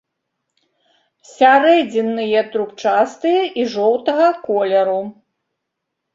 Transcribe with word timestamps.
Сярэдзінныя 1.33 2.39
трубчастыя 2.57 3.41
і 3.61 3.67
жоўтага 3.75 4.27
колеру. 4.49 4.99